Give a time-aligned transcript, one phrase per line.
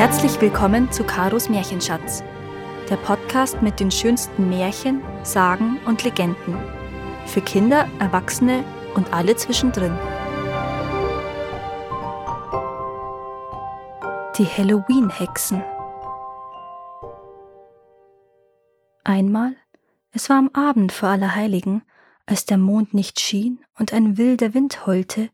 [0.00, 2.24] Herzlich willkommen zu Karos Märchenschatz,
[2.88, 6.56] der Podcast mit den schönsten Märchen, Sagen und Legenden.
[7.26, 9.92] Für Kinder, Erwachsene und alle zwischendrin.
[14.38, 15.62] Die Halloween-Hexen.
[19.04, 19.54] Einmal,
[20.12, 21.82] es war am Abend vor Allerheiligen,
[22.24, 25.28] als der Mond nicht schien und ein wilder Wind heulte,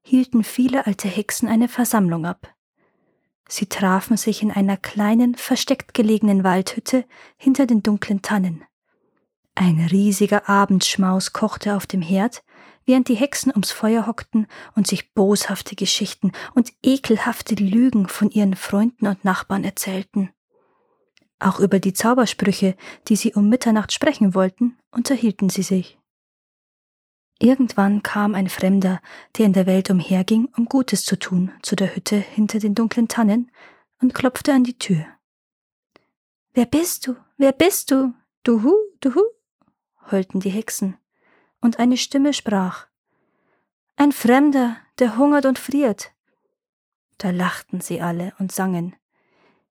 [0.00, 2.54] hielten viele alte Hexen eine Versammlung ab.
[3.54, 7.04] Sie trafen sich in einer kleinen, versteckt gelegenen Waldhütte
[7.36, 8.64] hinter den dunklen Tannen.
[9.54, 12.42] Ein riesiger Abendschmaus kochte auf dem Herd,
[12.86, 18.56] während die Hexen ums Feuer hockten und sich boshafte Geschichten und ekelhafte Lügen von ihren
[18.56, 20.30] Freunden und Nachbarn erzählten.
[21.38, 22.74] Auch über die Zaubersprüche,
[23.08, 25.98] die sie um Mitternacht sprechen wollten, unterhielten sie sich.
[27.42, 29.00] Irgendwann kam ein Fremder,
[29.36, 33.08] der in der Welt umherging, um Gutes zu tun, zu der Hütte hinter den dunklen
[33.08, 33.50] Tannen
[34.00, 35.04] und klopfte an die Tür.
[36.52, 37.16] Wer bist du?
[37.38, 38.14] Wer bist du?
[38.44, 39.22] Duhu, duhu,
[40.12, 40.96] heulten die Hexen,
[41.60, 42.86] und eine Stimme sprach.
[43.96, 46.12] Ein Fremder, der hungert und friert.
[47.18, 48.94] Da lachten sie alle und sangen.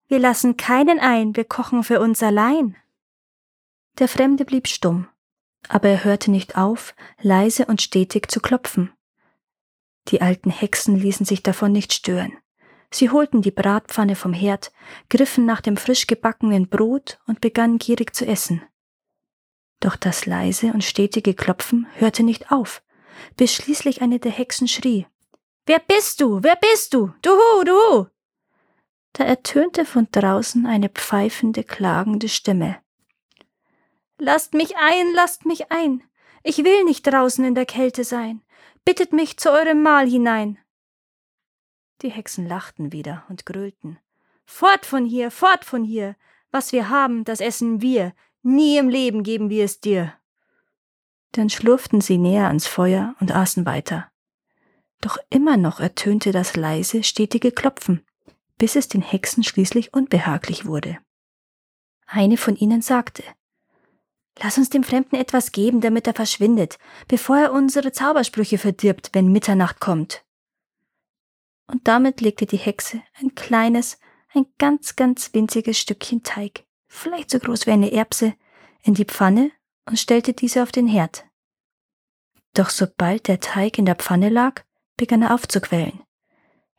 [0.10, 2.76] Wir lassen keinen ein, wir kochen für uns allein.
[3.98, 5.08] Der Fremde blieb stumm
[5.68, 8.92] aber er hörte nicht auf, leise und stetig zu klopfen.
[10.08, 12.34] Die alten Hexen ließen sich davon nicht stören.
[12.94, 14.72] Sie holten die Bratpfanne vom Herd,
[15.10, 18.62] griffen nach dem frisch gebackenen Brot und begannen gierig zu essen.
[19.80, 22.84] Doch das leise und stetige Klopfen hörte nicht auf,
[23.38, 25.08] bis schließlich eine der Hexen schrie.
[25.66, 26.44] Wer bist du?
[26.44, 27.14] Wer bist du?
[27.22, 28.08] Duhu, duhu!
[29.14, 32.78] Da ertönte von draußen eine pfeifende, klagende Stimme.
[34.24, 36.04] Lasst mich ein, lasst mich ein.
[36.44, 38.44] Ich will nicht draußen in der Kälte sein.
[38.86, 40.60] Bittet mich zu eurem Mahl hinein.
[42.04, 43.98] Die Hexen lachten wieder und grölten.
[44.46, 46.16] Fort von hier, fort von hier.
[46.52, 48.14] Was wir haben, das essen wir.
[48.44, 50.14] Nie im Leben geben wir es dir.
[51.32, 54.12] Dann schlurften sie näher ans Feuer und aßen weiter.
[55.02, 58.06] Doch immer noch ertönte das leise, stetige Klopfen,
[58.60, 61.00] bis es den Hexen schließlich unbehaglich wurde.
[62.06, 63.24] Eine von ihnen sagte,
[64.40, 66.78] Lass uns dem Fremden etwas geben, damit er verschwindet,
[67.08, 70.24] bevor er unsere Zaubersprüche verdirbt, wenn Mitternacht kommt.
[71.68, 74.00] Und damit legte die Hexe ein kleines,
[74.34, 78.34] ein ganz, ganz winziges Stückchen Teig, vielleicht so groß wie eine Erbse,
[78.84, 79.52] in die Pfanne
[79.86, 81.26] und stellte diese auf den Herd.
[82.54, 84.64] Doch sobald der Teig in der Pfanne lag,
[84.98, 86.02] begann er aufzuquellen.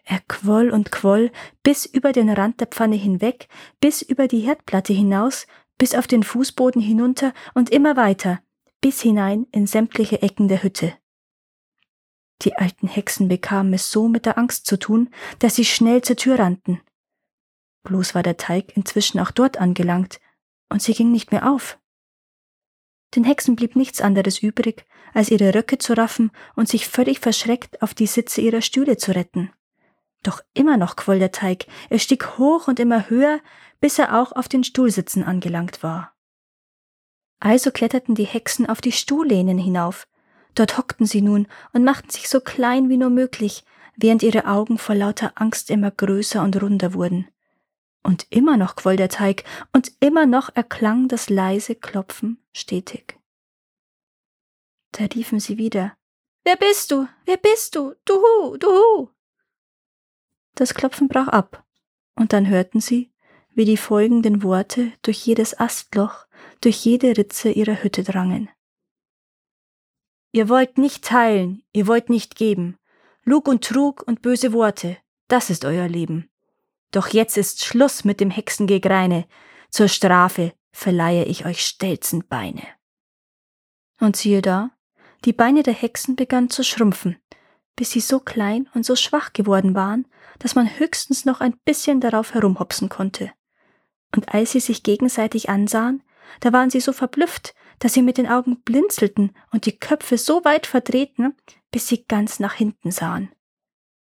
[0.05, 1.31] Er quoll und quoll
[1.63, 3.49] bis über den Rand der Pfanne hinweg,
[3.81, 5.47] bis über die Herdplatte hinaus
[5.79, 8.41] bis auf den Fußboden hinunter und immer weiter,
[8.81, 10.95] bis hinein in sämtliche Ecken der Hütte.
[12.43, 16.17] Die alten Hexen bekamen es so mit der Angst zu tun, dass sie schnell zur
[16.17, 16.81] Tür rannten.
[17.85, 20.21] Bloß war der Teig inzwischen auch dort angelangt,
[20.69, 21.79] und sie ging nicht mehr auf.
[23.15, 27.83] Den Hexen blieb nichts anderes übrig, als ihre Röcke zu raffen und sich völlig verschreckt
[27.83, 29.53] auf die Sitze ihrer Stühle zu retten.
[30.23, 33.41] Doch immer noch quoll der Teig, er stieg hoch und immer höher,
[33.81, 36.15] bis er auch auf den Stuhlsitzen angelangt war.
[37.41, 40.07] Also kletterten die Hexen auf die Stuhllehnen hinauf.
[40.55, 43.65] Dort hockten sie nun und machten sich so klein wie nur möglich,
[43.97, 47.29] während ihre Augen vor lauter Angst immer größer und runder wurden.
[48.05, 53.19] Und immer noch quoll der Teig, und immer noch erklang das leise Klopfen stetig.
[54.93, 55.97] Da riefen sie wieder
[56.45, 57.09] Wer bist du?
[57.25, 57.95] Wer bist du?
[58.05, 59.09] Duhu, duhu.
[60.55, 61.65] Das Klopfen brach ab,
[62.15, 63.13] und dann hörten sie,
[63.55, 66.27] wie die folgenden Worte durch jedes Astloch,
[66.61, 68.49] durch jede Ritze ihrer Hütte drangen.
[70.33, 72.79] Ihr wollt nicht teilen, ihr wollt nicht geben.
[73.25, 74.97] Lug und Trug und böse Worte,
[75.29, 76.31] das ist euer Leben.
[76.91, 79.27] Doch jetzt ist Schluss mit dem Hexengegreine.
[79.71, 82.67] Zur Strafe verleihe ich euch stelzend Beine.
[84.01, 84.71] Und siehe da,
[85.25, 87.17] die Beine der Hexen begannen zu schrumpfen,
[87.77, 90.07] bis sie so klein und so schwach geworden waren,
[90.39, 93.33] dass man höchstens noch ein bisschen darauf herumhopsen konnte
[94.15, 96.03] und als sie sich gegenseitig ansahen,
[96.41, 100.45] da waren sie so verblüfft, dass sie mit den Augen blinzelten und die Köpfe so
[100.45, 101.35] weit verdrehten,
[101.71, 103.31] bis sie ganz nach hinten sahen.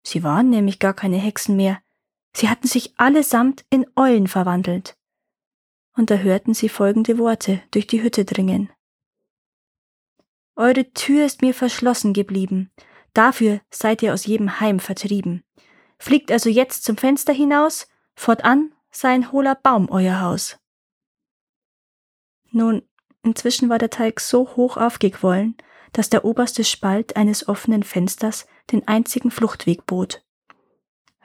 [0.03, 1.81] Sie waren nämlich gar keine Hexen mehr,
[2.35, 4.95] sie hatten sich allesamt in Eulen verwandelt.
[5.97, 8.69] Und da hörten sie folgende Worte durch die Hütte dringen.
[10.55, 12.71] Eure Tür ist mir verschlossen geblieben,
[13.17, 15.43] dafür seid ihr aus jedem Heim vertrieben.
[15.97, 20.57] Fliegt also jetzt zum Fenster hinaus, fortan sei ein hohler Baum euer Haus.
[22.51, 22.83] Nun,
[23.23, 25.57] inzwischen war der Teig so hoch aufgequollen,
[25.91, 30.23] dass der oberste Spalt eines offenen Fensters den einzigen Fluchtweg bot.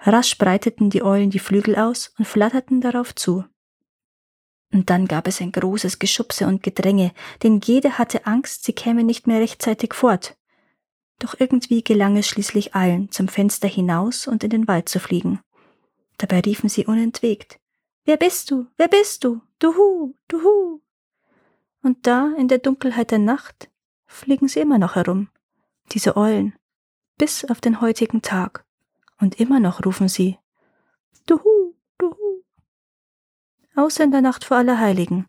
[0.03, 3.45] Rasch breiteten die Eulen die Flügel aus und flatterten darauf zu.
[4.73, 9.05] Und dann gab es ein großes Geschubse und Gedränge, denn jede hatte Angst, sie käme
[9.05, 10.37] nicht mehr rechtzeitig fort.
[11.21, 15.41] Doch irgendwie gelang es schließlich allen, zum Fenster hinaus und in den Wald zu fliegen.
[16.19, 17.61] Dabei riefen sie unentwegt
[18.05, 18.67] Wer bist du?
[18.77, 19.41] Wer bist du?
[19.59, 20.81] Duhu, duhu.
[21.83, 23.71] Und da, in der Dunkelheit der Nacht,
[24.07, 25.29] fliegen sie immer noch herum,
[25.93, 26.55] diese Eulen,
[27.19, 28.65] bis auf den heutigen Tag.
[29.21, 30.39] Und immer noch rufen sie
[31.27, 32.43] Duhu, duhu.
[33.77, 35.27] Außer in der Nacht vor Allerheiligen,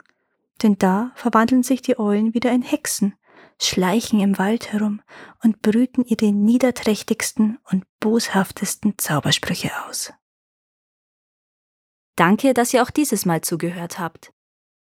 [0.63, 3.13] denn da verwandeln sich die Eulen wieder in Hexen,
[3.63, 5.01] schleichen im Wald herum
[5.43, 10.13] und brüten ihre niederträchtigsten und boshaftesten Zaubersprüche aus.
[12.15, 14.33] Danke, dass ihr auch dieses Mal zugehört habt.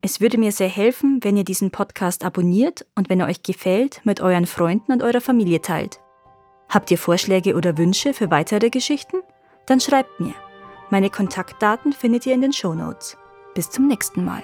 [0.01, 4.01] Es würde mir sehr helfen, wenn ihr diesen Podcast abonniert und wenn er euch gefällt,
[4.03, 5.99] mit euren Freunden und eurer Familie teilt.
[6.69, 9.17] Habt ihr Vorschläge oder Wünsche für weitere Geschichten?
[9.67, 10.33] Dann schreibt mir.
[10.89, 13.15] Meine Kontaktdaten findet ihr in den Show Notes.
[13.53, 14.43] Bis zum nächsten Mal.